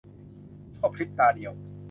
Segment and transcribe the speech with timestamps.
[0.77, 1.53] ชั่วพริบตาเดียว